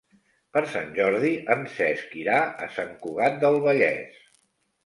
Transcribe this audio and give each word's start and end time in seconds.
Per 0.55 0.61
Sant 0.69 0.87
Jordi 0.95 1.29
en 1.55 1.61
Cesc 1.75 2.17
irà 2.21 2.39
a 2.65 2.71
Sant 2.79 2.93
Cugat 3.05 3.39
del 3.45 3.59
Vallès. 3.67 4.19